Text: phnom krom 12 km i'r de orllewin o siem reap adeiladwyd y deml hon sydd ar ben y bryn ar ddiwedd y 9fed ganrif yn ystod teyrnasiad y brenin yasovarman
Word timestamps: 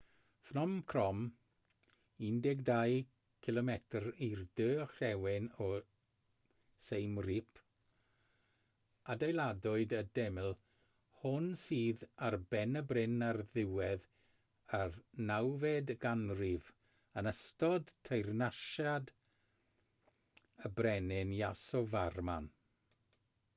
phnom 0.45 0.71
krom 0.91 1.19
12 2.21 2.69
km 3.47 3.67
i'r 4.27 4.39
de 4.59 4.65
orllewin 4.85 5.43
o 5.65 5.67
siem 6.87 7.13
reap 7.25 7.61
adeiladwyd 9.15 9.93
y 9.99 10.01
deml 10.21 10.49
hon 11.21 11.51
sydd 11.65 12.07
ar 12.29 12.39
ben 12.55 12.81
y 12.83 12.85
bryn 12.93 13.27
ar 13.27 13.41
ddiwedd 13.59 14.09
y 14.81 14.81
9fed 15.29 15.95
ganrif 16.07 16.73
yn 17.23 17.33
ystod 17.35 17.95
teyrnasiad 18.11 19.13
y 20.69 20.73
brenin 20.81 21.37
yasovarman 21.43 22.51